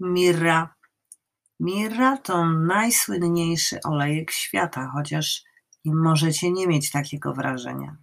[0.00, 0.74] Mirra.
[1.60, 5.42] Mirra to najsłynniejszy olejek świata, chociaż
[5.84, 7.96] możecie nie mieć takiego wrażenia.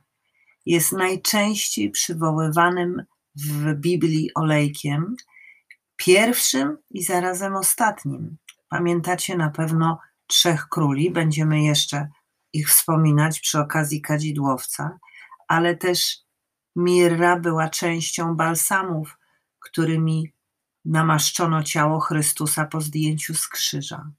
[0.65, 3.03] Jest najczęściej przywoływanym
[3.35, 5.15] w Biblii olejkiem,
[5.95, 8.37] pierwszym i zarazem ostatnim.
[8.69, 12.07] Pamiętacie na pewno trzech króli, będziemy jeszcze
[12.53, 14.99] ich wspominać przy okazji kadzidłowca,
[15.47, 16.17] ale też
[16.75, 19.17] mirra była częścią balsamów,
[19.59, 20.33] którymi
[20.85, 24.11] namaszczono ciało Chrystusa po zdjęciu z krzyża.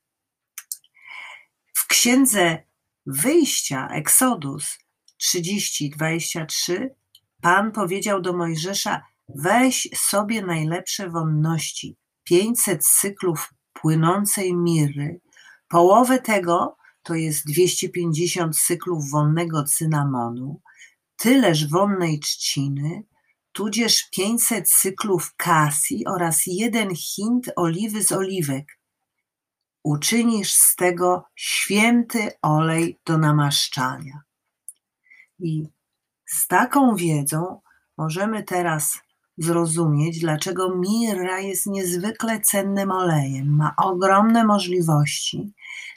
[1.74, 2.62] W księdze
[3.06, 4.78] wyjścia, Eksodus
[5.18, 6.88] 30:23,
[7.40, 15.20] Pan powiedział do Mojżesza: Weź sobie najlepsze wonności, 500 cyklów płynącej miry,
[15.68, 20.60] połowę tego to jest 250 cyklów wonnego cynamonu,
[21.16, 23.02] tyleż wonnej trzciny,
[23.54, 28.78] tudzież 500 cyklów kasji oraz jeden hint oliwy z oliwek.
[29.82, 34.22] Uczynisz z tego święty olej do namaszczania.
[35.38, 35.68] I
[36.26, 37.60] z taką wiedzą
[37.96, 38.98] możemy teraz
[39.38, 43.56] zrozumieć, dlaczego mirra jest niezwykle cennym olejem.
[43.56, 45.52] Ma ogromne możliwości,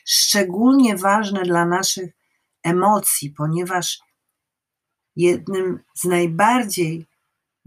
[0.06, 2.12] szczególnie ważne dla naszych
[2.64, 4.00] emocji, ponieważ
[5.16, 7.08] jednym z najbardziej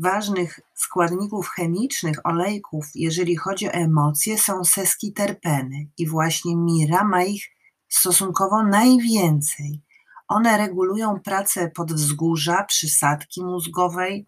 [0.02, 7.50] ważnych składników chemicznych olejków, jeżeli chodzi o emocje, są seskiterpeny i właśnie mira ma ich
[7.88, 9.82] stosunkowo najwięcej.
[10.28, 14.26] One regulują pracę podwzgórza, przysadki mózgowej,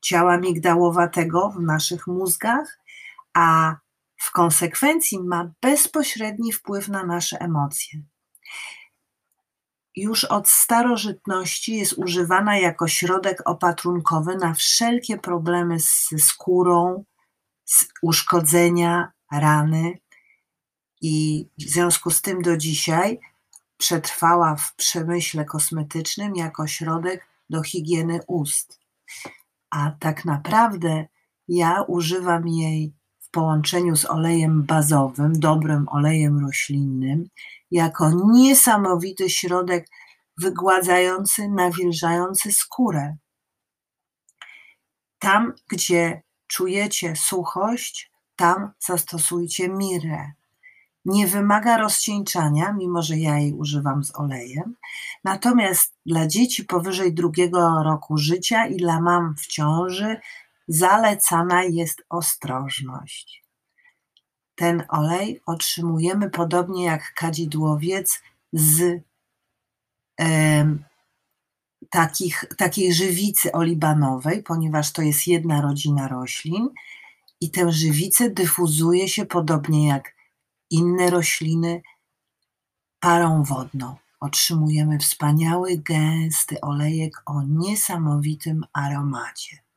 [0.00, 2.78] ciała migdałowatego w naszych mózgach,
[3.34, 3.76] a
[4.16, 8.02] w konsekwencji ma bezpośredni wpływ na nasze emocje.
[9.98, 17.04] Już od starożytności jest używana jako środek opatrunkowy na wszelkie problemy z skórą,
[17.64, 19.98] z uszkodzenia, rany.
[21.00, 23.20] I w związku z tym do dzisiaj
[23.76, 28.80] przetrwała w przemyśle kosmetycznym jako środek do higieny ust.
[29.70, 31.06] A tak naprawdę
[31.48, 32.92] ja używam jej
[33.28, 37.28] w połączeniu z olejem bazowym, dobrym olejem roślinnym,
[37.70, 39.86] jako niesamowity środek
[40.38, 43.16] wygładzający, nawilżający skórę.
[45.18, 50.32] Tam, gdzie czujecie suchość, tam zastosujcie mirę.
[51.04, 54.76] Nie wymaga rozcieńczania, mimo że ja jej używam z olejem.
[55.24, 60.20] Natomiast dla dzieci powyżej drugiego roku życia i dla mam w ciąży
[60.68, 63.44] zalecana jest ostrożność.
[64.54, 69.02] Ten olej otrzymujemy podobnie jak kadzidłowiec z
[70.20, 70.78] e,
[71.90, 76.68] takich, takiej żywicy olibanowej, ponieważ to jest jedna rodzina roślin
[77.40, 80.14] i tę żywicę dyfuzuje się podobnie jak
[80.70, 81.82] inne rośliny
[83.00, 83.96] parą wodną.
[84.20, 89.67] Otrzymujemy wspaniały, gęsty olejek o niesamowitym aromacie.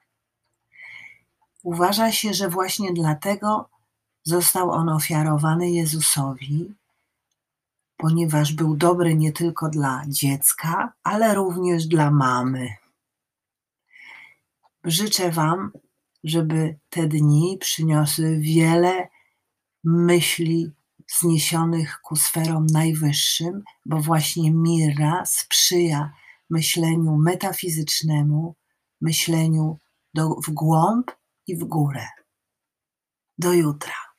[1.64, 3.70] Uważa się, że właśnie dlatego
[4.24, 6.76] został on ofiarowany Jezusowi,
[7.98, 12.70] ponieważ był dobry nie tylko dla dziecka, ale również dla mamy.
[14.84, 15.72] Życzę Wam,
[16.24, 19.08] żeby te dni przyniosły wiele
[19.84, 20.72] myśli
[21.10, 26.14] wzniesionych ku sferom najwyższym, bo właśnie Mira sprzyja
[26.50, 28.56] myśleniu metafizycznemu,
[29.02, 29.78] myśleniu
[30.14, 31.12] do, w głąb
[31.56, 32.08] w górę.
[33.38, 34.11] Do jutra.